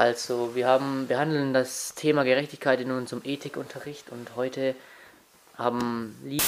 Also, 0.00 0.54
wir 0.54 0.66
haben 0.66 1.08
behandeln 1.08 1.52
das 1.52 1.94
Thema 1.94 2.24
Gerechtigkeit 2.24 2.80
in 2.80 2.90
unserem 2.90 3.20
Ethikunterricht 3.22 4.08
und 4.08 4.34
heute 4.34 4.74
haben 5.58 6.18
Lieb 6.24 6.42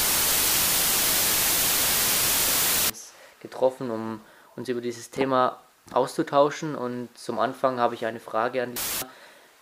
getroffen, 3.41 3.91
um 3.91 4.23
uns 4.57 4.71
über 4.71 4.81
dieses 4.81 5.11
Thema 5.11 5.61
auszutauschen. 5.93 6.75
Und 6.75 7.11
zum 7.15 7.39
Anfang 7.39 7.79
habe 7.79 7.95
ich 7.95 8.07
eine 8.07 8.21
Frage 8.21 8.63
an 8.63 8.71
Lisa. 8.71 9.07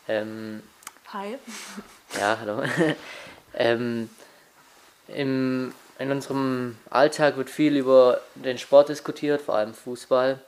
Ähm, 0.06 0.62
Hi. 1.12 1.36
ja, 2.16 2.38
hallo. 2.40 2.62
ähm, 3.54 4.08
im, 5.08 5.74
in 5.98 6.12
unserem 6.12 6.78
Alltag 6.90 7.36
wird 7.36 7.50
viel 7.50 7.76
über 7.76 8.20
den 8.36 8.56
Sport 8.56 8.90
diskutiert, 8.90 9.40
vor 9.40 9.56
allem 9.56 9.74
Fußball, 9.74 10.38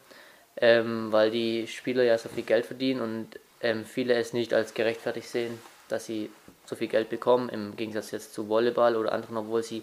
ähm, 0.57 1.11
weil 1.11 1.31
die 1.31 1.67
Spieler 1.67 2.03
ja 2.03 2.19
so 2.19 2.29
viel 2.29 2.45
Geld 2.45 2.67
verdienen 2.67 3.01
und 3.01 3.29
ähm, 3.61 3.85
viele 3.85 4.15
es 4.15 4.33
nicht 4.33 4.53
als 4.53 4.75
gerechtfertigt 4.75 5.29
sehen, 5.29 5.59
dass 5.89 6.07
sie 6.07 6.31
so 6.67 6.77
viel 6.77 6.89
Geld 6.89 7.09
bekommen, 7.09 7.49
im 7.49 7.77
Gegensatz 7.77 8.11
jetzt 8.11 8.35
zu 8.35 8.49
Volleyball 8.49 8.97
oder 8.97 9.13
anderen, 9.13 9.37
obwohl 9.37 9.63
sie 9.63 9.83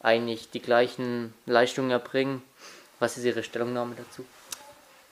eigentlich 0.00 0.50
die 0.50 0.60
gleichen 0.60 1.34
Leistungen 1.46 1.90
erbringen. 1.90 2.42
Was 2.98 3.16
ist 3.16 3.24
Ihre 3.24 3.42
Stellungnahme 3.42 3.94
dazu? 3.96 4.24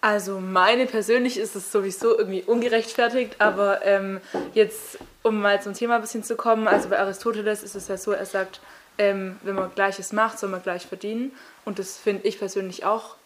Also 0.00 0.38
meine 0.38 0.86
persönlich 0.86 1.38
ist 1.38 1.56
es 1.56 1.72
sowieso 1.72 2.16
irgendwie 2.18 2.42
ungerechtfertigt, 2.42 3.36
aber 3.38 3.84
ähm, 3.86 4.20
jetzt, 4.52 4.98
um 5.22 5.40
mal 5.40 5.62
zum 5.62 5.72
Thema 5.72 5.96
ein 5.96 6.02
bisschen 6.02 6.22
zu 6.22 6.36
kommen, 6.36 6.68
also 6.68 6.90
bei 6.90 6.98
Aristoteles 6.98 7.62
ist 7.62 7.74
es 7.74 7.88
ja 7.88 7.96
so, 7.96 8.12
er 8.12 8.26
sagt, 8.26 8.60
ähm, 8.98 9.38
wenn 9.42 9.54
man 9.54 9.74
Gleiches 9.74 10.12
macht, 10.12 10.38
soll 10.38 10.50
man 10.50 10.62
gleich 10.62 10.86
verdienen. 10.86 11.32
Und 11.64 11.78
das 11.78 11.96
finde 11.96 12.28
ich 12.28 12.38
persönlich 12.38 12.84
auch 12.84 13.16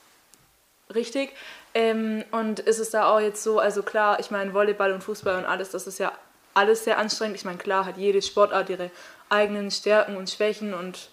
richtig. 0.94 1.33
Ähm, 1.75 2.25
und 2.31 2.61
ist 2.61 2.78
es 2.78 2.91
da 2.91 3.08
auch 3.08 3.20
jetzt 3.20 3.42
so, 3.42 3.58
also 3.58 3.83
klar, 3.83 4.20
ich 4.20 4.31
meine, 4.31 4.55
Volleyball 4.55 4.92
und 4.92 5.03
Fußball 5.03 5.36
und 5.36 5.44
alles, 5.44 5.70
das 5.70 5.86
ist 5.86 5.98
ja 5.98 6.12
alles 6.55 6.84
sehr 6.84 6.98
anstrengend. 6.98 7.36
Ich 7.36 7.44
meine, 7.44 7.58
klar 7.58 7.84
hat 7.84 7.97
jede 7.97 8.22
Sportart 8.22 8.69
ihre 8.70 8.91
eigenen 9.28 9.70
Stärken 9.70 10.16
und 10.16 10.31
Schwächen 10.31 10.75
und 10.75 11.11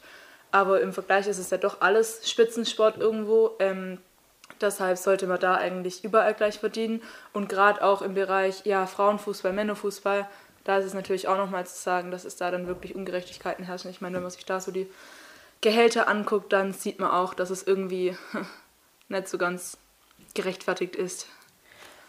aber 0.52 0.80
im 0.80 0.94
Vergleich 0.94 1.28
ist 1.28 1.38
es 1.38 1.50
ja 1.50 1.58
doch 1.58 1.82
alles 1.82 2.30
Spitzensport 2.30 2.98
irgendwo. 2.98 3.52
Ähm, 3.60 3.98
deshalb 4.62 4.98
sollte 4.98 5.28
man 5.28 5.40
da 5.40 5.56
eigentlich 5.56 6.06
überall 6.06 6.34
gleich 6.34 6.60
verdienen. 6.60 7.02
Und 7.34 7.50
gerade 7.50 7.84
auch 7.84 8.02
im 8.02 8.14
Bereich 8.14 8.66
ja, 8.66 8.86
Frauenfußball, 8.86 9.52
Männerfußball, 9.52 10.28
da 10.64 10.78
ist 10.78 10.86
es 10.86 10.94
natürlich 10.94 11.28
auch 11.28 11.36
nochmal 11.36 11.68
zu 11.68 11.76
sagen, 11.76 12.10
dass 12.10 12.24
es 12.24 12.38
da 12.38 12.52
dann 12.52 12.68
wirklich 12.68 12.96
Ungerechtigkeiten 12.96 13.66
herrschen. 13.66 13.92
Ich 13.92 14.00
meine, 14.00 14.16
wenn 14.16 14.24
man 14.24 14.32
sich 14.32 14.46
da 14.46 14.62
so 14.62 14.72
die 14.72 14.90
Gehälter 15.60 16.08
anguckt, 16.08 16.54
dann 16.54 16.72
sieht 16.72 17.00
man 17.00 17.12
auch, 17.12 17.34
dass 17.34 17.50
es 17.50 17.64
irgendwie 17.64 18.18
nicht 19.08 19.28
so 19.28 19.38
ganz 19.38 19.78
gerechtfertigt 20.34 20.96
ist. 20.96 21.28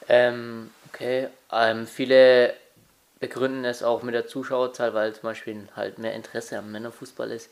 Ähm, 0.08 0.70
okay, 0.88 1.28
ähm, 1.52 1.86
viele 1.86 2.54
begründen 3.18 3.64
es 3.64 3.82
auch 3.82 4.02
mit 4.02 4.14
der 4.14 4.26
Zuschauerzahl, 4.26 4.94
weil 4.94 5.14
zum 5.14 5.22
Beispiel 5.22 5.68
halt 5.74 5.98
mehr 5.98 6.14
Interesse 6.14 6.58
am 6.58 6.70
Männerfußball 6.70 7.30
ist. 7.30 7.50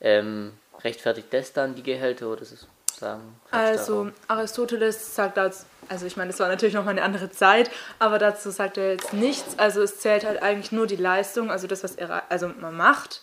Ähm, 0.00 0.52
rechtfertigt 0.82 1.28
das 1.32 1.52
dann 1.52 1.74
die 1.74 1.82
Gehälter 1.82 2.28
oder 2.28 2.42
ist 2.42 2.52
es 2.52 2.66
sagen? 2.98 3.38
Also 3.50 4.10
Aristoteles 4.28 5.14
sagt 5.14 5.36
dazu, 5.36 5.64
also 5.88 6.06
ich 6.06 6.16
meine, 6.16 6.30
das 6.30 6.40
war 6.40 6.48
natürlich 6.48 6.74
noch 6.74 6.84
mal 6.84 6.90
eine 6.90 7.02
andere 7.02 7.30
Zeit, 7.30 7.70
aber 7.98 8.18
dazu 8.18 8.50
sagt 8.50 8.78
er 8.78 8.92
jetzt 8.92 9.12
nichts. 9.12 9.58
Also 9.58 9.82
es 9.82 10.00
zählt 10.00 10.24
halt 10.24 10.42
eigentlich 10.42 10.72
nur 10.72 10.86
die 10.86 10.96
Leistung, 10.96 11.50
also 11.50 11.66
das, 11.66 11.84
was 11.84 11.94
er, 11.94 12.24
also 12.30 12.48
man 12.48 12.76
macht, 12.76 13.22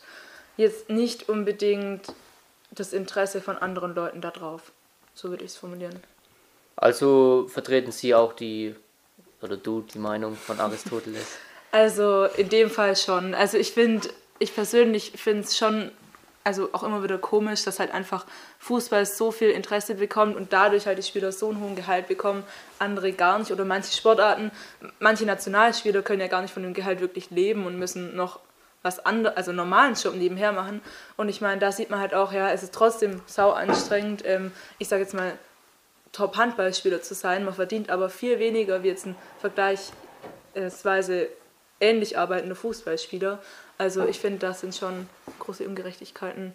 jetzt 0.58 0.90
nicht 0.90 1.30
unbedingt 1.30 2.14
das 2.72 2.94
Interesse 2.94 3.42
von 3.42 3.58
anderen 3.58 3.94
Leuten 3.96 4.22
darauf. 4.22 4.72
So 5.14 5.30
würde 5.30 5.44
ich 5.44 5.52
es 5.52 5.58
formulieren. 5.58 6.00
Also 6.76 7.48
vertreten 7.48 7.92
Sie 7.92 8.16
auch 8.16 8.34
die, 8.34 8.76
oder 9.42 9.58
du, 9.58 9.82
die 9.82 10.00
Meinung 10.00 10.36
von 10.36 10.60
Aristoteles? 10.60 11.28
Also 11.76 12.26
in 12.26 12.50
dem 12.50 12.70
Fall 12.70 12.96
schon. 12.96 13.34
Also 13.34 13.58
ich 13.58 13.72
finde, 13.72 14.08
ich 14.38 14.54
persönlich 14.54 15.14
finde 15.16 15.42
es 15.42 15.58
schon 15.58 15.90
also 16.44 16.70
auch 16.74 16.84
immer 16.84 17.04
wieder 17.04 17.18
komisch, 17.18 17.64
dass 17.64 17.80
halt 17.80 17.92
einfach 17.94 18.26
Fußball 18.60 19.06
so 19.06 19.32
viel 19.32 19.50
Interesse 19.50 19.96
bekommt 19.96 20.36
und 20.36 20.52
dadurch 20.52 20.86
halt 20.86 20.98
die 20.98 21.04
Spieler 21.04 21.32
so 21.32 21.50
einen 21.50 21.62
hohen 21.62 21.76
Gehalt 21.76 22.08
bekommen, 22.08 22.44
andere 22.80 23.14
gar 23.14 23.40
nicht. 23.40 23.52
Oder 23.52 23.66
manche 23.66 23.94
Sportarten, 23.94 24.52
manche 25.00 25.26
Nationalspieler 25.26 26.02
können 26.02 26.20
ja 26.20 26.28
gar 26.28 26.42
nicht 26.42 26.54
von 26.54 26.64
dem 26.64 26.74
Gehalt 26.74 27.00
wirklich 27.00 27.30
leben 27.30 27.66
und 27.66 27.80
müssen 27.80 28.16
noch 28.16 28.40
was 28.84 29.04
anderes, 29.06 29.36
also 29.36 29.52
normalen 29.52 29.96
Job 29.96 30.14
nebenher 30.16 30.52
machen. 30.52 30.82
Und 31.18 31.30
ich 31.30 31.42
meine, 31.42 31.60
da 31.60 31.72
sieht 31.72 31.90
man 31.90 32.00
halt 32.00 32.14
auch, 32.14 32.32
ja, 32.32 32.52
es 32.52 32.62
ist 32.62 32.74
trotzdem 32.74 33.22
sau 33.26 33.52
anstrengend, 33.52 34.24
ähm, 34.26 34.52
ich 34.78 34.90
sage 34.90 35.02
jetzt 35.02 35.16
mal, 35.16 35.38
Top-Handballspieler 36.12 37.02
zu 37.02 37.16
sein. 37.16 37.44
Man 37.44 37.56
verdient 37.56 37.90
aber 37.90 38.10
viel 38.10 38.38
weniger 38.38 38.84
wie 38.84 38.90
jetzt 38.90 39.08
ein 39.08 39.16
vergleichsweise 39.40 41.30
ähnlich 41.80 42.18
arbeitende 42.18 42.56
Fußballspieler. 42.56 43.40
Also 43.80 44.06
ich 44.06 44.20
finde, 44.20 44.40
das 44.40 44.62
sind 44.62 44.76
schon 44.76 45.08
große 45.40 45.68
Ungerechtigkeiten. 45.68 46.54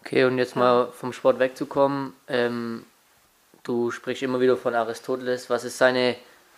Okay, 0.00 0.24
und 0.24 0.38
jetzt 0.38 0.54
mal 0.54 0.92
vom 0.92 1.12
Sport 1.12 1.38
wegzukommen. 1.38 2.14
Ähm, 2.28 2.84
du 3.64 3.90
sprichst 3.90 4.22
immer 4.22 4.40
wieder 4.40 4.56
von 4.56 4.74
Aristoteles. 4.74 5.50
Was 5.50 5.64
ist 5.64 5.78
seine 5.78 6.14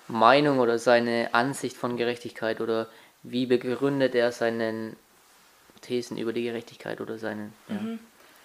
Meinung 0.09 0.59
oder 0.59 0.79
seine 0.79 1.33
Ansicht 1.33 1.77
von 1.77 1.97
Gerechtigkeit 1.97 2.61
oder 2.61 2.89
wie 3.29 3.47
begründet 3.47 4.15
er 4.15 4.33
seine 4.33 4.93
Thesen 5.83 6.17
über 6.17 6.33
die 6.33 6.45
Gerechtigkeit 6.45 7.01
oder 7.01 7.19
seine. 7.19 7.51
Ja. 7.69 7.75
Mhm. 7.75 7.99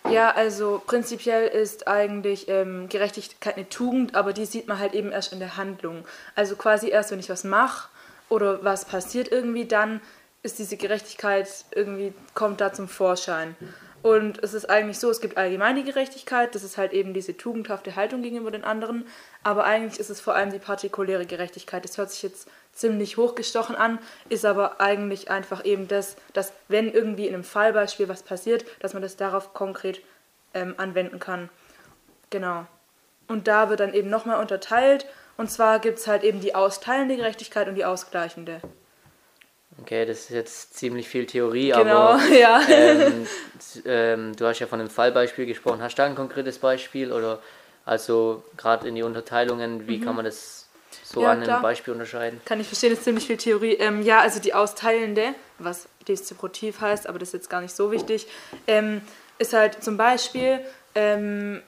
Ja, 0.10 0.32
also 0.32 0.82
prinzipiell 0.86 1.48
ist 1.48 1.88
eigentlich 1.88 2.48
ähm, 2.48 2.90
Gerechtigkeit 2.90 3.56
eine 3.56 3.70
Tugend, 3.70 4.16
aber 4.16 4.34
die 4.34 4.46
sieht 4.46 4.68
man 4.68 4.80
halt 4.80 4.94
eben 4.94 5.12
erst 5.12 5.32
in 5.32 5.38
der 5.38 5.58
Handlung. 5.58 6.06
Also 6.36 6.56
quasi 6.56 6.90
erst, 6.90 7.12
wenn 7.12 7.20
ich 7.20 7.30
was 7.30 7.44
mache 7.44 7.88
oder 8.28 8.64
was 8.64 8.86
passiert 8.86 9.32
irgendwie, 9.32 9.66
dann 9.66 10.02
ist 10.42 10.58
diese 10.58 10.76
Gerechtigkeit 10.76 11.48
irgendwie, 11.76 12.14
kommt 12.34 12.62
da 12.62 12.74
zum 12.74 12.88
Vorschein. 12.88 13.56
Und 14.02 14.44
es 14.44 14.56
ist 14.56 14.70
eigentlich 14.70 14.98
so, 14.98 15.12
es 15.12 15.22
gibt 15.22 15.38
allgemeine 15.38 15.84
Gerechtigkeit, 15.84 16.56
das 16.56 16.64
ist 16.64 16.78
halt 16.78 16.92
eben 16.92 17.14
diese 17.14 17.38
tugendhafte 17.38 17.96
Haltung 17.96 18.24
gegenüber 18.24 18.50
den 18.50 18.64
anderen, 18.64 19.06
aber 19.44 19.64
eigentlich 19.64 20.00
ist 20.00 20.10
es 20.10 20.20
vor 20.20 20.34
allem 20.34 20.52
die 20.52 20.58
partikuläre 20.58 21.28
Gerechtigkeit. 21.28 21.84
Das 21.84 22.00
hört 22.00 22.10
sich 22.10 22.24
jetzt 22.24 22.48
ziemlich 22.74 23.18
hochgestochen 23.18 23.76
an, 23.76 24.00
ist 24.30 24.44
aber 24.44 24.82
eigentlich 24.82 25.30
einfach 25.30 25.66
eben 25.66 25.88
das, 25.88 26.16
dass 26.34 26.52
wenn 26.68 26.92
irgendwie 26.92 27.28
in 27.28 27.36
einem 27.36 27.44
Fallbeispiel 27.44 28.10
was 28.10 28.24
passiert, 28.24 28.66
dass 28.80 28.94
man 28.94 29.04
das 29.04 29.18
darauf 29.18 29.54
konkret 29.54 30.02
ähm, 30.56 30.74
anwenden 30.78 31.20
kann. 31.20 31.50
Genau. 32.32 32.66
Und 33.28 33.48
da 33.48 33.70
wird 33.70 33.82
dann 33.82 33.94
eben 33.94 34.10
nochmal 34.10 34.40
unterteilt, 34.40 35.06
und 35.38 35.50
zwar 35.50 35.80
gibt 35.80 36.00
es 36.00 36.08
halt 36.08 36.24
eben 36.24 36.40
die 36.40 36.56
austeilende 36.56 37.18
Gerechtigkeit 37.18 37.68
und 37.68 37.76
die 37.76 37.86
ausgleichende. 37.86 38.62
Okay, 39.80 40.06
das 40.06 40.22
ist 40.22 40.30
jetzt 40.30 40.78
ziemlich 40.78 41.08
viel 41.08 41.26
Theorie, 41.26 41.72
genau, 41.72 42.12
aber 42.12 42.24
ja. 42.40 42.62
ähm, 42.68 43.28
ähm, 43.86 44.36
du 44.36 44.46
hast 44.46 44.60
ja 44.60 44.68
von 44.68 44.80
einem 44.80 44.90
Fallbeispiel 44.90 45.46
gesprochen. 45.46 45.82
Hast 45.82 45.98
du 45.98 46.02
da 46.02 46.06
ein 46.06 46.16
konkretes 46.16 46.60
Beispiel 46.60 47.12
oder 47.12 47.40
also 47.86 48.44
gerade 48.58 48.88
in 48.88 48.96
die 48.96 49.04
Unterteilungen, 49.04 49.88
wie 49.88 49.98
mhm. 49.98 50.06
kann 50.06 50.16
man 50.16 50.26
das 50.26 50.68
so 51.04 51.24
ja, 51.24 51.32
an 51.32 51.44
einem. 51.44 51.62
Beispiel 51.62 51.94
unterscheiden? 51.94 52.42
Kann 52.46 52.60
ich 52.60 52.68
verstehen, 52.68 52.92
das 52.92 53.00
ist 53.00 53.06
ziemlich 53.06 53.26
viel 53.26 53.38
Theorie. 53.38 53.74
Ähm, 53.74 54.02
ja, 54.02 54.20
also 54.20 54.40
die 54.40 54.54
austeilende, 54.54 55.34
was 55.58 55.88
distributiv 56.08 56.82
heißt, 56.82 57.08
aber 57.08 57.20
das 57.20 57.30
ist 57.30 57.34
jetzt 57.34 57.50
gar 57.50 57.62
nicht 57.62 57.76
so 57.76 57.92
wichtig, 57.92 58.28
ähm, 58.68 59.02
ist 59.38 59.54
halt 59.54 59.84
zum 59.84 59.98
Beispiel, 59.98 60.60
ähm, 60.96 61.62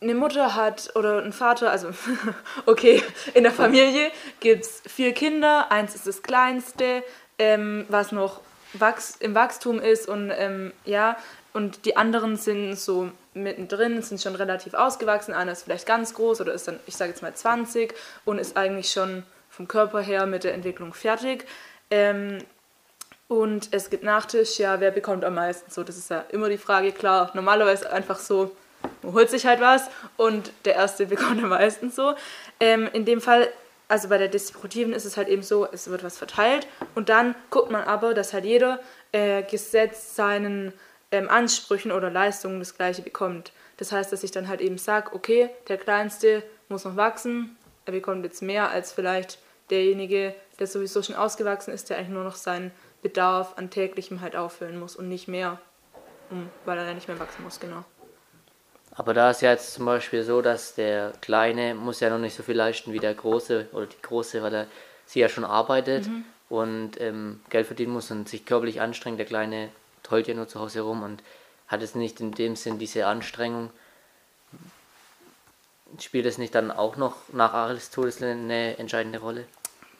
eine 0.00 0.14
Mutter 0.14 0.54
hat 0.54 0.94
oder 0.94 1.22
ein 1.22 1.32
Vater, 1.32 1.70
also 1.70 1.88
okay, 2.66 3.02
in 3.34 3.44
der 3.44 3.52
Familie 3.52 4.10
gibt 4.40 4.64
es 4.64 4.82
vier 4.86 5.12
Kinder, 5.12 5.70
eins 5.70 5.94
ist 5.94 6.06
das 6.06 6.22
kleinste, 6.22 7.02
ähm, 7.38 7.86
was 7.88 8.12
noch 8.12 8.40
Wachs 8.74 9.16
im 9.16 9.34
Wachstum 9.34 9.80
ist 9.80 10.08
und 10.08 10.30
ähm, 10.30 10.72
ja, 10.84 11.16
und 11.54 11.86
die 11.86 11.96
anderen 11.96 12.36
sind 12.36 12.76
so 12.76 13.10
mittendrin, 13.32 14.02
sind 14.02 14.20
schon 14.20 14.34
relativ 14.34 14.74
ausgewachsen, 14.74 15.32
einer 15.32 15.52
ist 15.52 15.62
vielleicht 15.62 15.86
ganz 15.86 16.12
groß 16.12 16.42
oder 16.42 16.52
ist 16.52 16.68
dann, 16.68 16.78
ich 16.86 16.96
sage 16.96 17.10
jetzt 17.10 17.22
mal 17.22 17.34
20 17.34 17.94
und 18.26 18.38
ist 18.38 18.56
eigentlich 18.56 18.90
schon 18.92 19.22
vom 19.48 19.66
Körper 19.66 20.00
her 20.00 20.26
mit 20.26 20.44
der 20.44 20.52
Entwicklung 20.52 20.92
fertig. 20.92 21.46
Ähm, 21.90 22.38
und 23.28 23.68
es 23.72 23.90
gibt 23.90 24.04
Nachtisch, 24.04 24.58
ja, 24.58 24.80
wer 24.80 24.90
bekommt 24.90 25.24
am 25.24 25.34
meisten? 25.34 25.70
So, 25.70 25.82
das 25.82 25.96
ist 25.96 26.10
ja 26.10 26.24
immer 26.28 26.48
die 26.48 26.58
Frage, 26.58 26.92
klar, 26.92 27.30
normalerweise 27.34 27.90
einfach 27.90 28.18
so 28.18 28.54
man 29.02 29.14
holt 29.14 29.30
sich 29.30 29.46
halt 29.46 29.60
was 29.60 29.88
und 30.16 30.52
der 30.64 30.74
Erste 30.74 31.06
bekommt 31.06 31.42
am 31.42 31.48
meisten 31.50 31.90
so. 31.90 32.14
Ähm, 32.60 32.88
in 32.92 33.04
dem 33.04 33.20
Fall, 33.20 33.48
also 33.88 34.08
bei 34.08 34.18
der 34.18 34.28
Distributiven 34.28 34.92
ist 34.92 35.04
es 35.04 35.16
halt 35.16 35.28
eben 35.28 35.42
so, 35.42 35.66
es 35.70 35.88
wird 35.88 36.02
was 36.04 36.18
verteilt 36.18 36.66
und 36.94 37.08
dann 37.08 37.34
guckt 37.50 37.70
man 37.70 37.84
aber, 37.84 38.14
dass 38.14 38.32
halt 38.32 38.44
jeder 38.44 38.80
äh, 39.12 39.42
gesetzt 39.42 40.16
seinen 40.16 40.72
ähm, 41.10 41.28
Ansprüchen 41.28 41.92
oder 41.92 42.10
Leistungen 42.10 42.58
das 42.58 42.76
gleiche 42.76 43.02
bekommt. 43.02 43.52
Das 43.76 43.92
heißt, 43.92 44.12
dass 44.12 44.22
ich 44.22 44.30
dann 44.30 44.48
halt 44.48 44.60
eben 44.60 44.78
sage, 44.78 45.14
okay, 45.14 45.50
der 45.68 45.76
Kleinste 45.76 46.42
muss 46.68 46.84
noch 46.84 46.96
wachsen, 46.96 47.56
er 47.84 47.92
bekommt 47.92 48.24
jetzt 48.24 48.42
mehr 48.42 48.70
als 48.70 48.92
vielleicht 48.92 49.38
derjenige, 49.70 50.34
der 50.58 50.66
sowieso 50.66 51.02
schon 51.02 51.14
ausgewachsen 51.14 51.72
ist, 51.72 51.90
der 51.90 51.98
eigentlich 51.98 52.10
nur 52.10 52.24
noch 52.24 52.34
seinen 52.34 52.72
Bedarf 53.02 53.54
an 53.56 53.70
täglichem 53.70 54.20
halt 54.20 54.36
auffüllen 54.36 54.78
muss 54.78 54.96
und 54.96 55.08
nicht 55.08 55.28
mehr, 55.28 55.60
weil 56.64 56.78
er 56.78 56.86
ja 56.86 56.94
nicht 56.94 57.08
mehr 57.08 57.20
wachsen 57.20 57.44
muss, 57.44 57.60
genau. 57.60 57.84
Aber 58.96 59.12
da 59.12 59.30
ist 59.30 59.42
ja 59.42 59.50
jetzt 59.50 59.74
zum 59.74 59.84
Beispiel 59.84 60.22
so, 60.22 60.40
dass 60.40 60.74
der 60.74 61.12
Kleine 61.20 61.74
muss 61.74 62.00
ja 62.00 62.08
noch 62.08 62.18
nicht 62.18 62.34
so 62.34 62.42
viel 62.42 62.56
leisten 62.56 62.92
wie 62.92 62.98
der 62.98 63.14
Große 63.14 63.68
oder 63.72 63.86
die 63.86 64.00
Große, 64.00 64.42
weil 64.42 64.54
er 64.54 64.66
sie 65.04 65.20
ja 65.20 65.28
schon 65.28 65.44
arbeitet 65.44 66.06
mhm. 66.06 66.24
und 66.48 67.00
ähm, 67.00 67.40
Geld 67.50 67.66
verdienen 67.66 67.92
muss 67.92 68.10
und 68.10 68.28
sich 68.28 68.46
körperlich 68.46 68.80
anstrengt. 68.80 69.18
Der 69.18 69.26
Kleine 69.26 69.68
tollt 70.02 70.28
ja 70.28 70.34
nur 70.34 70.48
zu 70.48 70.60
Hause 70.60 70.80
rum 70.80 71.02
und 71.02 71.22
hat 71.68 71.82
es 71.82 71.94
nicht 71.94 72.20
in 72.20 72.32
dem 72.32 72.56
Sinn 72.56 72.78
diese 72.78 73.06
Anstrengung. 73.06 73.70
Spielt 76.00 76.26
es 76.26 76.38
nicht 76.38 76.54
dann 76.54 76.70
auch 76.70 76.96
noch 76.96 77.16
nach 77.32 77.52
Aristoteles 77.52 78.22
eine 78.22 78.78
entscheidende 78.78 79.18
Rolle? 79.18 79.44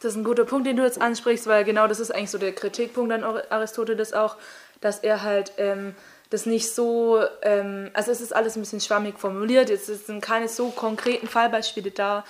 Das 0.01 0.13
ist 0.13 0.19
ein 0.19 0.25
guter 0.25 0.45
Punkt, 0.45 0.67
den 0.67 0.77
du 0.77 0.85
jetzt 0.85 1.01
ansprichst, 1.01 1.47
weil 1.47 1.65
genau 1.65 1.87
das 1.87 2.01
ist 2.01 2.15
eigentlich 2.15 2.31
so 2.31 2.39
der 2.39 2.55
Kritikpunkt 2.55 3.13
an 3.13 3.25
Aristoteles 3.25 4.13
auch, 4.13 4.37
dass 4.81 4.99
er 4.99 5.23
halt 5.23 5.53
ähm, 5.59 5.95
das 6.31 6.47
nicht 6.47 6.75
so, 6.75 7.21
ähm, 7.43 7.91
also 7.95 8.11
es 8.11 8.21
ist 8.21 8.35
alles 8.35 8.57
ein 8.57 8.61
bisschen 8.61 8.81
schwammig 8.81 9.19
formuliert, 9.19 9.71
es 9.71 9.87
sind 9.87 10.21
keine 10.21 10.49
so 10.49 10.71
konkreten 10.71 11.29
Fallbeispiele 11.29 11.91
da, 11.91 12.25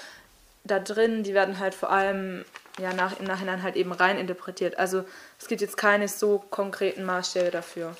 da 0.65 0.79
drin, 0.79 1.23
die 1.23 1.35
werden 1.35 1.59
halt 1.59 1.75
vor 1.75 1.91
allem 1.91 2.45
ja, 2.79 2.93
nach, 2.93 3.19
im 3.19 3.27
Nachhinein 3.27 3.63
halt 3.63 3.77
eben 3.77 3.93
rein 3.93 4.19
interpretiert. 4.19 4.79
Also 4.79 5.05
es 5.39 5.49
gibt 5.49 5.61
jetzt 5.61 5.77
keine 5.77 6.09
so 6.09 6.45
konkreten 6.51 7.05
Maßstäbe 7.05 7.51
dafür. 7.51 7.97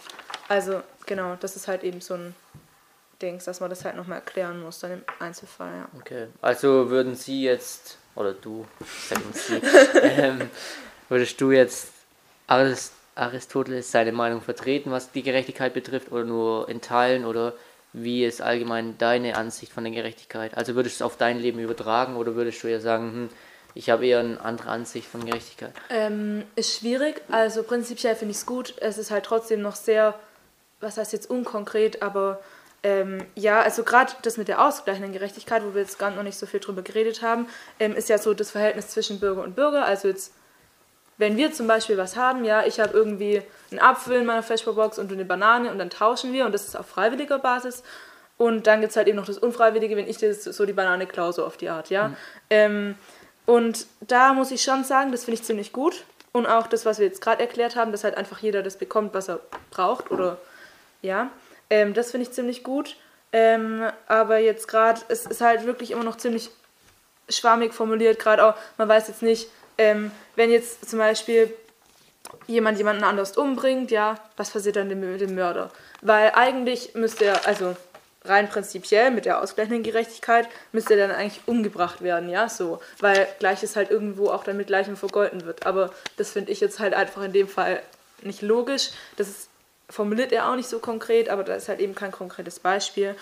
Also 0.49 0.83
genau, 1.07 1.37
das 1.41 1.57
ist 1.57 1.69
halt 1.69 1.83
eben 1.83 2.01
so 2.01 2.15
ein 2.15 2.35
Ding, 3.23 3.41
dass 3.45 3.61
man 3.61 3.71
das 3.71 3.85
halt 3.85 3.97
nochmal 3.97 4.19
erklären 4.19 4.61
muss, 4.61 4.81
dann 4.81 4.93
im 4.93 5.03
Einzelfall, 5.19 5.73
ja. 5.73 5.89
Okay, 5.99 6.27
also 6.43 6.91
würden 6.91 7.15
Sie 7.15 7.43
jetzt, 7.43 7.97
oder 8.15 8.35
du, 8.35 8.67
Sie, 9.33 9.55
ähm, 10.03 10.51
würdest 11.09 11.41
du 11.41 11.51
jetzt 11.51 11.89
Arist 12.47 12.93
Aristoteles 13.17 13.91
seine 13.91 14.13
Meinung 14.13 14.41
vertreten, 14.41 14.93
was 14.93 15.11
die 15.11 15.23
Gerechtigkeit 15.23 15.75
betrifft, 15.75 16.13
oder 16.13 16.25
nur 16.25 16.69
in 16.69 16.81
Teilen, 16.81 17.25
oder 17.25 17.55
wie 17.93 18.25
ist 18.25 18.41
allgemein 18.41 18.97
deine 18.99 19.37
Ansicht 19.37 19.73
von 19.73 19.85
der 19.85 19.93
Gerechtigkeit? 19.93 20.57
Also 20.57 20.75
würdest 20.75 21.01
du 21.01 21.05
es 21.05 21.07
auf 21.07 21.17
dein 21.17 21.41
Leben 21.41 21.59
übertragen, 21.59 22.17
oder 22.17 22.35
würdest 22.37 22.63
du 22.63 22.69
ja 22.69 22.79
sagen, 22.79 23.13
hm, 23.13 23.29
ich 23.75 23.91
habe 23.91 24.07
eher 24.07 24.21
eine 24.21 24.41
andere 24.41 24.69
Ansicht 24.69 25.09
von 25.09 25.25
Gerechtigkeit? 25.27 25.73
Ähm, 25.91 26.45
ist 26.55 26.79
schwierig, 26.79 27.23
also 27.29 27.63
prinzipiell 27.63 28.15
finde 28.15 28.33
ich 28.33 28.39
es 28.39 28.47
gut, 28.47 28.75
es 28.81 28.97
ist 28.97 29.11
halt 29.11 29.25
trotzdem 29.25 29.61
noch 29.61 29.75
sehr 29.75 30.15
was 30.81 30.99
heißt 30.99 31.13
jetzt 31.13 31.31
unkonkret, 31.31 32.03
aber 32.03 32.41
ähm, 32.83 33.25
ja, 33.35 33.61
also 33.61 33.83
gerade 33.83 34.13
das 34.23 34.37
mit 34.37 34.49
der 34.49 34.65
ausgleichenden 34.65 35.13
Gerechtigkeit, 35.13 35.63
wo 35.65 35.75
wir 35.75 35.83
jetzt 35.83 35.99
gar 35.99 36.11
noch 36.11 36.23
nicht 36.23 36.39
so 36.39 36.47
viel 36.47 36.61
drüber 36.61 36.83
geredet 36.83 37.23
haben, 37.23 37.49
ähm, 37.81 37.95
ist 37.95 38.09
ja 38.09 38.19
so 38.19 38.35
das 38.35 38.51
Verhältnis 38.51 38.89
zwischen 38.89 39.19
Bürger 39.19 39.43
und 39.43 39.57
Bürger. 39.57 39.85
Also 39.85 40.09
jetzt, 40.09 40.33
wenn 41.19 41.37
wir 41.37 41.53
zum 41.53 41.67
Beispiel 41.67 41.97
was 41.97 42.17
haben, 42.17 42.45
ja, 42.45 42.65
ich 42.67 42.79
habe 42.81 42.93
irgendwie 42.93 43.43
einen 43.71 43.81
Apfel 43.81 44.21
in 44.21 44.27
meiner 44.27 44.43
Flashbox 44.43 44.99
und 44.99 45.11
eine 45.13 45.25
Banane 45.25 45.71
und 45.71 45.79
dann 45.79 45.91
tauschen 45.91 46.33
wir 46.33 46.45
und 46.47 46.53
das 46.53 46.67
ist 46.67 46.77
auf 46.77 46.87
freiwilliger 46.87 47.39
Basis. 47.39 47.83
Und 48.39 48.67
dann 48.67 48.81
gibt 48.81 48.91
es 48.91 48.97
halt 48.97 49.09
eben 49.09 49.17
noch 49.17 49.25
das 49.25 49.39
Unfreiwillige, 49.39 49.97
wenn 49.97 50.07
ich 50.07 50.19
das, 50.19 50.45
so 50.45 50.67
die 50.67 50.75
Banane 50.75 51.07
klaue, 51.07 51.33
so 51.33 51.47
auf 51.47 51.57
die 51.57 51.71
Art, 51.71 51.89
ja. 51.89 52.09
Mhm. 52.09 52.17
Ähm, 52.51 52.95
und 53.47 53.87
da 54.01 54.35
muss 54.35 54.51
ich 54.51 54.63
schon 54.63 54.85
sagen, 54.85 55.13
das 55.13 55.25
finde 55.25 55.41
ich 55.41 55.47
ziemlich 55.47 55.73
gut. 55.73 56.05
Und 56.33 56.47
auch 56.47 56.67
das, 56.67 56.85
was 56.85 56.99
wir 56.99 57.07
jetzt 57.07 57.23
gerade 57.23 57.41
erklärt 57.41 57.77
haben, 57.77 57.93
dass 57.93 58.05
halt 58.05 58.17
einfach 58.17 58.41
jeder 58.41 58.63
das 58.63 58.77
bekommt, 58.77 59.15
was 59.15 59.29
er 59.29 59.41
braucht 59.71 60.11
oder 60.11 60.37
ja, 61.01 61.31
ähm, 61.71 61.95
das 61.95 62.11
finde 62.11 62.27
ich 62.27 62.33
ziemlich 62.33 62.63
gut. 62.63 62.97
Ähm, 63.33 63.89
aber 64.07 64.39
jetzt 64.39 64.69
gerade, 64.69 65.01
es 65.09 65.25
ist 65.25 65.41
halt 65.41 65.65
wirklich 65.65 65.93
immer 65.93 66.05
noch 66.05 66.17
ziemlich 66.17 66.51
schwammig 67.29 67.73
formuliert, 67.73 68.19
gerade 68.19 68.45
auch, 68.45 68.55
man 68.77 68.89
weiß 68.89 69.09
jetzt 69.09 69.23
nicht, 69.23 69.49
ähm, 69.79 70.11
wenn 70.35 70.51
jetzt 70.51 70.89
zum 70.89 70.99
Beispiel 70.99 71.53
jemand 72.47 72.79
jemanden 72.79 73.05
anders 73.05 73.37
umbringt, 73.37 73.91
ja, 73.91 74.19
was 74.37 74.51
passiert 74.51 74.77
dann 74.77 74.89
mit 74.89 75.21
dem 75.21 75.35
Mörder? 75.35 75.71
Weil 76.03 76.33
eigentlich 76.35 76.95
müsste 76.95 77.27
er, 77.27 77.47
also 77.47 77.77
rein 78.25 78.49
prinzipiell 78.49 79.11
mit 79.11 79.25
der 79.25 79.41
ausgleichenden 79.41 79.83
Gerechtigkeit, 79.83 80.49
müsste 80.73 80.95
er 80.95 81.09
dann 81.09 81.17
eigentlich 81.17 81.41
umgebracht 81.47 82.03
werden, 82.03 82.29
ja, 82.29 82.49
so. 82.49 82.81
Weil 83.01 83.29
Gleiches 83.39 83.77
halt 83.77 83.91
irgendwo 83.91 84.29
auch 84.29 84.45
dann 84.45 84.57
mit 84.57 84.67
Gleichem 84.67 84.97
vergolten 84.97 85.45
wird. 85.45 85.67
Aber 85.67 85.93
das 86.17 86.31
finde 86.31 86.53
ich 86.53 86.61
jetzt 86.61 86.79
halt 86.79 86.95
einfach 86.95 87.23
in 87.23 87.33
dem 87.33 87.49
Fall 87.49 87.83
nicht 88.23 88.43
logisch. 88.43 88.91
Das 89.17 89.29
ist 89.29 89.49
formuliert 89.89 90.33
er 90.33 90.51
auch 90.51 90.57
nicht 90.57 90.69
so 90.69 90.79
konkret, 90.79 91.29
aber 91.29 91.45
da 91.45 91.55
ist 91.55 91.69
halt 91.69 91.81
eben 91.81 91.95
kein 91.95 92.13
konkretes 92.13 92.59
Beispiel. 92.59 93.15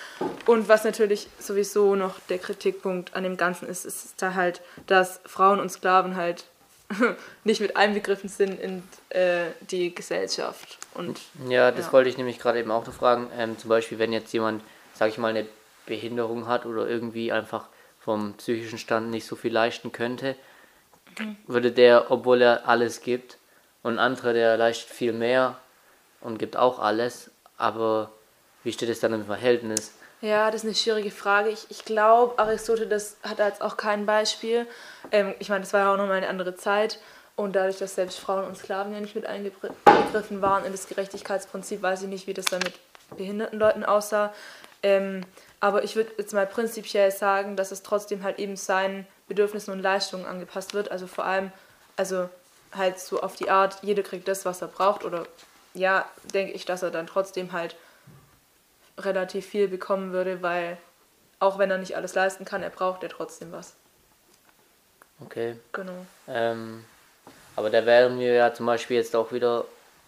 Und 0.47 0.69
was 0.69 0.85
natürlich 0.85 1.29
sowieso 1.39 1.95
noch 1.95 2.19
der 2.29 2.39
Kritikpunkt 2.39 3.15
an 3.15 3.25
dem 3.25 3.37
Ganzen 3.37 3.69
ist, 3.69 3.85
ist 3.85 4.15
da 4.23 4.35
halt, 4.35 4.63
dass 4.87 5.21
Frauen 5.27 5.61
und 5.61 5.71
Sklaven 5.71 6.17
halt 6.17 6.45
nicht 7.45 7.61
mit 7.61 7.77
einbegriffen 7.77 8.29
sind 8.29 8.61
in 8.61 8.83
äh, 9.11 9.47
die 9.71 9.95
Gesellschaft. 9.95 10.79
Und, 10.95 11.21
ja, 11.49 11.71
das 11.71 11.87
ja. 11.87 11.93
wollte 11.93 12.09
ich 12.09 12.17
nämlich 12.17 12.39
gerade 12.39 12.61
eben 12.61 12.71
auch 12.71 12.87
noch 12.87 12.95
fragen. 12.95 13.31
Ähm, 13.37 13.59
zum 13.59 13.69
Beispiel, 13.69 13.99
wenn 13.99 14.13
jetzt 14.13 14.33
jemand, 14.33 14.63
sag 14.95 15.11
ich 15.11 15.19
mal, 15.19 15.29
eine 15.29 15.47
Behinderung 15.87 16.47
hat 16.47 16.67
oder 16.67 16.89
irgendwie 16.89 17.33
einfach 17.33 17.69
vom 18.01 18.35
psychischen 18.35 18.79
Stand 18.79 19.11
nicht 19.11 19.27
so 19.27 19.37
viel 19.37 19.53
leisten 19.53 19.93
könnte, 19.93 20.37
mhm. 21.19 21.37
würde 21.47 21.73
der, 21.73 22.11
obwohl 22.11 22.43
er 22.43 22.69
alles 22.69 23.01
gibt, 23.01 23.39
und 23.83 23.95
ein 23.95 23.99
anderer, 23.99 24.33
der 24.33 24.57
leistet 24.57 24.89
viel 24.89 25.13
mehr, 25.13 25.59
und 26.25 26.38
gibt 26.38 26.56
auch 26.56 26.81
alles, 26.81 27.31
aber 27.56 28.11
wie 28.65 28.73
steht 28.73 28.88
es 28.88 28.99
dann 28.99 29.12
im 29.12 29.26
Verhältnis? 29.26 29.93
Ja, 30.21 30.50
das 30.50 30.62
ist 30.62 30.65
eine 30.65 30.75
schwierige 30.75 31.11
Frage. 31.11 31.50
Ich, 31.50 31.67
ich 31.69 31.85
glaube, 31.85 32.38
Aristoteles 32.38 33.19
hat 33.23 33.38
jetzt 33.38 33.61
auch 33.61 33.76
kein 33.76 34.06
Beispiel. 34.06 34.67
Ähm, 35.12 35.35
ich 35.38 35.50
meine, 35.50 35.61
das 35.61 35.73
war 35.73 35.81
ja 35.81 35.93
auch 35.93 35.99
nochmal 35.99 36.17
eine 36.17 36.29
andere 36.29 36.56
Zeit. 36.56 36.99
Und 37.37 37.56
dadurch, 37.56 37.79
dass 37.79 37.97
selbst 37.97 38.19
Frauen 38.19 38.44
und 38.44 38.56
Sklaven 38.56 38.94
ja 38.94 39.00
nicht 39.00 39.17
mit 39.17 39.26
eingegriffen 39.26 40.41
waren 40.41 40.65
in 40.65 40.73
das 40.73 40.87
Gerechtigkeitsprinzip, 40.87 41.82
weiß 41.82 42.03
ich 42.03 42.09
nicht, 42.09 42.27
wie 42.27 42.35
das 42.35 42.47
dann 42.47 42.61
mit 42.61 42.73
behinderten 43.17 43.59
Leuten 43.59 43.85
aussah. 43.85 44.32
Ähm, 44.82 45.27
aber 45.61 45.82
ich 45.85 45.97
würde 45.97 46.12
jetzt 46.17 46.32
mal 46.32 46.47
prinzipiell 46.47 47.11
sagen, 47.11 47.56
dass 47.56 47.73
es 47.73 47.82
trotzdem 47.82 48.23
halt 48.23 48.38
eben 48.38 48.56
seinen 48.56 49.06
Bedürfnissen 49.29 49.73
und 49.73 49.81
Leistungen 49.81 50.27
angepasst 50.27 50.75
wird. 50.75 50.91
Also 50.91 51.06
vor 51.06 51.25
allem, 51.25 51.53
also 51.97 52.31
halt 52.73 53.00
so 53.00 53.20
auf 53.20 53.35
die 53.37 53.50
Art, 53.50 53.79
jeder 53.82 54.03
kriegt 54.03 54.29
das, 54.29 54.44
was 54.44 54.62
er 54.62 54.69
braucht 54.69 55.05
oder 55.05 55.27
ja, 55.75 56.09
denke 56.32 56.53
ich, 56.53 56.65
dass 56.65 56.82
er 56.82 56.91
dann 56.91 57.06
trotzdem 57.06 57.53
halt 57.53 57.76
relativ 58.99 59.47
viel 59.47 59.69
bekommen 59.69 60.12
würde, 60.12 60.43
weil 60.43 60.79
auch 61.41 61.59
wenn 61.59 61.71
er 61.71 61.79
nicht 61.79 61.97
alles 61.97 62.15
leisten 62.15 62.44
kann, 62.44 62.62
er 62.62 62.71
braucht 62.71 63.03
ja 63.03 63.09
trotzdem 63.09 63.53
was. 63.53 63.75
Okay. 65.21 65.56
Genau. 65.73 66.06
Ähm, 66.29 66.85
aber 67.56 67.71
da 67.71 67.85
wären 67.87 68.19
wir 68.19 68.32
ja 68.32 68.55
zum 68.55 68.67
Beispiel 68.67 68.97
jetzt 68.97 69.15
auch 69.15 69.32
wieder 69.32 69.65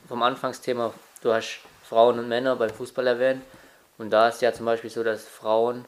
vom 0.09 0.23
Anfangsthema, 0.23 0.93
du 1.23 1.33
hast 1.33 1.61
Frauen 1.85 2.19
und 2.19 2.29
Männer 2.29 2.57
beim 2.57 2.71
Fußball 2.71 3.07
erwähnt 3.07 3.43
und 3.99 4.11
da 4.11 4.29
ist 4.29 4.43
ja 4.43 4.53
zum 4.53 4.67
Beispiel 4.67 4.91
so, 4.91 5.03
dass 5.03 5.25
Frauen 5.27 5.85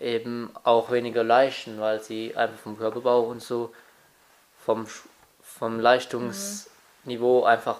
eben 0.00 0.50
auch 0.64 0.90
weniger 0.90 1.22
leisten, 1.22 1.80
weil 1.80 2.02
sie 2.02 2.36
einfach 2.36 2.58
vom 2.58 2.78
Körperbau 2.78 3.22
und 3.22 3.42
so 3.42 3.72
vom, 4.64 4.86
vom 5.42 5.80
Leistungsniveau 5.80 7.40
mhm. 7.40 7.46
einfach 7.46 7.78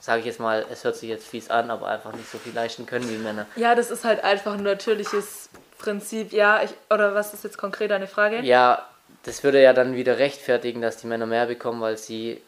sage 0.00 0.20
ich 0.20 0.26
jetzt 0.26 0.40
mal, 0.40 0.64
es 0.70 0.84
hört 0.84 0.96
sich 0.96 1.08
jetzt 1.08 1.26
fies 1.26 1.50
an, 1.50 1.70
aber 1.70 1.88
einfach 1.88 2.12
nicht 2.12 2.30
so 2.30 2.38
viel 2.38 2.54
leisten 2.54 2.86
können 2.86 3.08
wie 3.08 3.18
Männer. 3.18 3.46
Ja, 3.56 3.74
das 3.74 3.90
ist 3.90 4.04
halt 4.04 4.22
einfach 4.22 4.54
ein 4.54 4.62
natürliches 4.62 5.48
Prinzip, 5.78 6.32
ja. 6.32 6.62
Ich, 6.62 6.70
oder 6.90 7.14
was 7.14 7.34
ist 7.34 7.44
jetzt 7.44 7.58
konkret 7.58 7.92
eine 7.92 8.06
Frage? 8.06 8.40
Ja, 8.40 8.86
das 9.24 9.42
würde 9.42 9.62
ja 9.62 9.72
dann 9.72 9.94
wieder 9.94 10.18
rechtfertigen, 10.18 10.80
dass 10.80 10.98
die 10.98 11.06
Männer 11.06 11.26
mehr 11.26 11.46
bekommen, 11.46 11.80
weil 11.80 11.96
sie 11.96 12.40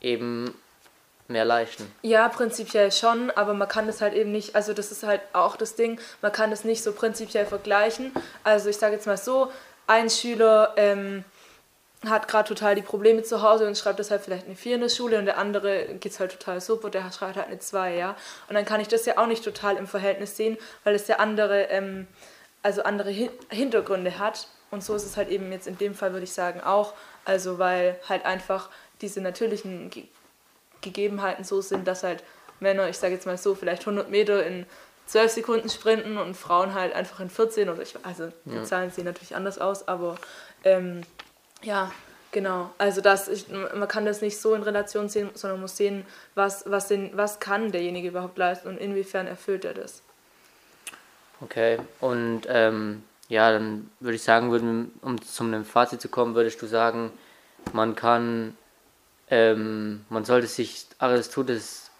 eben 0.00 0.54
mehr 1.28 1.44
leisten. 1.44 1.90
Ja, 2.02 2.28
prinzipiell 2.28 2.92
schon, 2.92 3.30
aber 3.32 3.54
man 3.54 3.68
kann 3.68 3.86
das 3.86 4.00
halt 4.00 4.14
eben 4.14 4.32
nicht, 4.32 4.54
also 4.54 4.72
das 4.72 4.92
ist 4.92 5.02
halt 5.02 5.20
auch 5.32 5.56
das 5.56 5.74
Ding, 5.74 6.00
man 6.22 6.32
kann 6.32 6.50
das 6.50 6.64
nicht 6.64 6.82
so 6.82 6.92
prinzipiell 6.92 7.46
vergleichen. 7.46 8.12
Also 8.44 8.68
ich 8.70 8.76
sage 8.76 8.94
jetzt 8.94 9.06
mal 9.06 9.16
so, 9.16 9.50
ein 9.86 10.10
Schüler 10.10 10.74
ähm, 10.76 11.24
hat 12.10 12.28
gerade 12.28 12.48
total 12.48 12.74
die 12.74 12.82
Probleme 12.82 13.22
zu 13.22 13.42
Hause 13.42 13.66
und 13.66 13.76
schreibt 13.76 13.98
deshalb 13.98 14.24
vielleicht 14.24 14.46
eine 14.46 14.56
4 14.56 14.76
in 14.76 14.80
der 14.82 14.88
Schule 14.88 15.18
und 15.18 15.26
der 15.26 15.38
andere 15.38 15.94
geht 16.00 16.12
es 16.12 16.20
halt 16.20 16.32
total 16.32 16.60
super, 16.60 16.90
der 16.90 17.10
schreibt 17.12 17.36
halt 17.36 17.48
eine 17.48 17.58
2, 17.58 17.96
ja. 17.96 18.16
Und 18.48 18.54
dann 18.54 18.64
kann 18.64 18.80
ich 18.80 18.88
das 18.88 19.06
ja 19.06 19.18
auch 19.18 19.26
nicht 19.26 19.44
total 19.44 19.76
im 19.76 19.86
Verhältnis 19.86 20.36
sehen, 20.36 20.56
weil 20.84 20.94
es 20.94 21.08
ja 21.08 21.16
andere, 21.16 21.64
ähm, 21.64 22.06
also 22.62 22.82
andere 22.82 23.10
Hin 23.10 23.30
Hintergründe 23.50 24.18
hat. 24.18 24.48
Und 24.70 24.82
so 24.82 24.94
ist 24.94 25.04
es 25.04 25.16
halt 25.16 25.28
eben 25.28 25.52
jetzt 25.52 25.66
in 25.66 25.78
dem 25.78 25.94
Fall, 25.94 26.12
würde 26.12 26.24
ich 26.24 26.32
sagen, 26.32 26.60
auch. 26.60 26.94
Also 27.24 27.58
weil 27.58 27.98
halt 28.08 28.24
einfach 28.24 28.70
diese 29.00 29.20
natürlichen 29.20 29.90
Ge 29.90 30.04
Gegebenheiten 30.82 31.42
so 31.42 31.62
sind, 31.62 31.88
dass 31.88 32.04
halt 32.04 32.22
Männer, 32.60 32.88
ich 32.88 32.98
sage 32.98 33.14
jetzt 33.14 33.26
mal 33.26 33.38
so, 33.38 33.56
vielleicht 33.56 33.82
100 33.82 34.08
Meter 34.08 34.46
in 34.46 34.66
12 35.06 35.32
Sekunden 35.32 35.68
sprinten 35.68 36.18
und 36.18 36.36
Frauen 36.36 36.74
halt 36.74 36.94
einfach 36.94 37.20
in 37.20 37.30
14 37.30 37.68
oder 37.68 37.82
ich, 37.82 37.94
also 38.02 38.30
die 38.44 38.56
ja. 38.56 38.64
Zahlen 38.64 38.90
sehen 38.90 39.04
natürlich 39.04 39.34
anders 39.34 39.58
aus, 39.58 39.88
aber 39.88 40.16
ähm, 40.64 41.02
ja, 41.66 41.90
genau. 42.30 42.70
Also 42.78 43.00
das, 43.00 43.28
ich, 43.28 43.46
man 43.48 43.88
kann 43.88 44.06
das 44.06 44.22
nicht 44.22 44.40
so 44.40 44.54
in 44.54 44.62
Relation 44.62 45.08
sehen, 45.08 45.30
sondern 45.34 45.60
muss 45.60 45.76
sehen, 45.76 46.06
was, 46.34 46.64
was, 46.70 46.88
den, 46.88 47.10
was 47.16 47.40
kann 47.40 47.72
derjenige 47.72 48.08
überhaupt 48.08 48.38
leisten 48.38 48.68
und 48.68 48.78
inwiefern 48.78 49.26
erfüllt 49.26 49.64
er 49.64 49.74
das. 49.74 50.02
Okay, 51.40 51.78
und 52.00 52.42
ähm, 52.48 53.02
ja, 53.28 53.50
dann 53.50 53.90
würde 54.00 54.14
ich 54.14 54.22
sagen, 54.22 54.50
würden, 54.50 54.92
um 55.02 55.20
zum 55.20 55.64
Fazit 55.64 56.00
zu 56.00 56.08
kommen, 56.08 56.34
würdest 56.34 56.62
du 56.62 56.66
sagen, 56.66 57.10
man 57.72 57.96
kann, 57.96 58.56
ähm, 59.28 60.06
man 60.08 60.24
sollte 60.24 60.46
sich 60.46 60.86
Aristoteles 60.98 61.90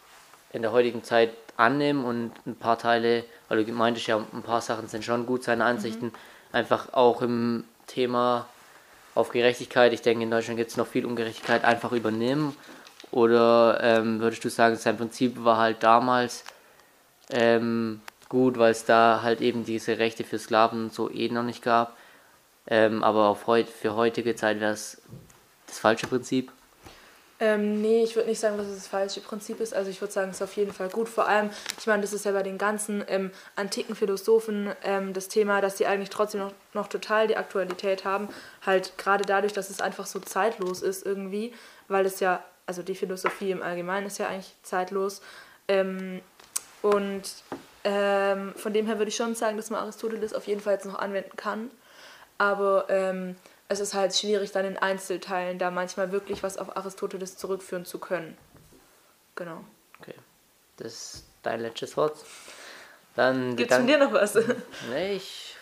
in 0.52 0.62
der 0.62 0.72
heutigen 0.72 1.02
Zeit 1.02 1.34
annehmen 1.56 2.04
und 2.04 2.32
ein 2.46 2.54
paar 2.54 2.78
Teile, 2.78 3.24
weil 3.48 3.64
du 3.64 3.72
meintest 3.72 4.06
ja, 4.06 4.16
ein 4.16 4.42
paar 4.42 4.60
Sachen 4.60 4.88
sind 4.88 5.04
schon 5.04 5.26
gut, 5.26 5.42
seine 5.42 5.64
Ansichten, 5.64 6.06
mhm. 6.06 6.12
einfach 6.52 6.92
auch 6.92 7.20
im 7.20 7.64
Thema 7.88 8.46
auf 9.16 9.30
Gerechtigkeit, 9.30 9.92
ich 9.92 10.02
denke 10.02 10.24
in 10.24 10.30
Deutschland 10.30 10.58
gibt 10.58 10.70
es 10.70 10.76
noch 10.76 10.86
viel 10.86 11.06
Ungerechtigkeit, 11.06 11.64
einfach 11.64 11.92
übernehmen? 11.92 12.54
Oder 13.10 13.78
ähm, 13.82 14.20
würdest 14.20 14.44
du 14.44 14.50
sagen, 14.50 14.76
sein 14.76 14.96
Prinzip 14.96 15.42
war 15.44 15.56
halt 15.56 15.82
damals 15.82 16.44
ähm, 17.30 18.00
gut, 18.28 18.58
weil 18.58 18.72
es 18.72 18.84
da 18.84 19.20
halt 19.22 19.40
eben 19.40 19.64
diese 19.64 19.98
Rechte 19.98 20.22
für 20.22 20.38
Sklaven 20.38 20.90
so 20.90 21.10
eh 21.10 21.28
noch 21.28 21.44
nicht 21.44 21.62
gab? 21.62 21.96
Ähm, 22.66 23.02
aber 23.02 23.28
auf 23.28 23.46
heut, 23.46 23.68
für 23.68 23.94
heutige 23.94 24.34
Zeit 24.34 24.60
wäre 24.60 24.72
es 24.72 25.00
das 25.66 25.78
falsche 25.78 26.08
Prinzip? 26.08 26.52
Ähm, 27.38 27.82
nee, 27.82 28.02
ich 28.02 28.16
würde 28.16 28.30
nicht 28.30 28.40
sagen, 28.40 28.56
dass 28.56 28.66
es 28.66 28.76
das 28.76 28.86
falsche 28.86 29.20
Prinzip 29.20 29.60
ist. 29.60 29.74
Also 29.74 29.90
ich 29.90 30.00
würde 30.00 30.12
sagen, 30.12 30.30
es 30.30 30.36
ist 30.36 30.42
auf 30.42 30.56
jeden 30.56 30.72
Fall 30.72 30.88
gut. 30.88 31.08
Vor 31.08 31.28
allem, 31.28 31.50
ich 31.78 31.86
meine, 31.86 32.00
das 32.00 32.14
ist 32.14 32.24
ja 32.24 32.32
bei 32.32 32.42
den 32.42 32.56
ganzen 32.56 33.04
ähm, 33.08 33.30
antiken 33.56 33.94
Philosophen 33.94 34.72
ähm, 34.82 35.12
das 35.12 35.28
Thema, 35.28 35.60
dass 35.60 35.76
die 35.76 35.86
eigentlich 35.86 36.08
trotzdem 36.08 36.40
noch, 36.40 36.52
noch 36.72 36.88
total 36.88 37.26
die 37.26 37.36
Aktualität 37.36 38.04
haben. 38.06 38.28
Halt 38.64 38.96
gerade 38.96 39.24
dadurch, 39.26 39.52
dass 39.52 39.68
es 39.68 39.80
einfach 39.80 40.06
so 40.06 40.18
zeitlos 40.18 40.80
ist 40.80 41.04
irgendwie, 41.04 41.52
weil 41.88 42.06
es 42.06 42.20
ja, 42.20 42.42
also 42.64 42.82
die 42.82 42.94
Philosophie 42.94 43.50
im 43.50 43.62
Allgemeinen 43.62 44.06
ist 44.06 44.18
ja 44.18 44.28
eigentlich 44.28 44.54
zeitlos. 44.62 45.20
Ähm, 45.68 46.22
und 46.80 47.22
ähm, 47.84 48.54
von 48.56 48.72
dem 48.72 48.86
her 48.86 48.96
würde 48.98 49.10
ich 49.10 49.16
schon 49.16 49.34
sagen, 49.34 49.58
dass 49.58 49.68
man 49.68 49.80
Aristoteles 49.80 50.32
auf 50.32 50.46
jeden 50.46 50.62
Fall 50.62 50.74
jetzt 50.74 50.86
noch 50.86 50.98
anwenden 50.98 51.36
kann. 51.36 51.70
Aber 52.38 52.86
ähm, 52.88 53.36
es 53.68 53.80
ist 53.80 53.94
halt 53.94 54.14
schwierig, 54.14 54.52
dann 54.52 54.64
in 54.64 54.76
Einzelteilen 54.76 55.58
da 55.58 55.70
manchmal 55.70 56.12
wirklich 56.12 56.42
was 56.42 56.58
auf 56.58 56.76
Aristoteles 56.76 57.36
zurückführen 57.36 57.84
zu 57.84 57.98
können. 57.98 58.36
Genau. 59.34 59.64
Okay. 60.00 60.14
Das 60.76 60.92
ist 60.92 61.24
dein 61.42 61.60
letztes 61.60 61.96
Wort. 61.96 62.16
Dann 63.14 63.56
Gibt's 63.56 63.74
von 63.74 63.86
dir 63.86 63.98
noch 63.98 64.12
was? 64.12 64.34
nee, 64.90 65.14
ich, 65.14 65.56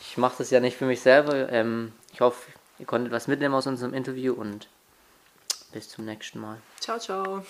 ich 0.00 0.16
mache 0.16 0.36
das 0.38 0.50
ja 0.50 0.60
nicht 0.60 0.76
für 0.76 0.86
mich 0.86 1.00
selber. 1.00 1.50
Ähm, 1.50 1.92
ich 2.12 2.20
hoffe, 2.20 2.50
ihr 2.78 2.86
konntet 2.86 3.12
was 3.12 3.28
mitnehmen 3.28 3.54
aus 3.54 3.66
unserem 3.66 3.94
Interview 3.94 4.34
und 4.34 4.68
bis 5.72 5.88
zum 5.88 6.04
nächsten 6.06 6.40
Mal. 6.40 6.58
Ciao, 6.80 6.98
ciao. 6.98 7.44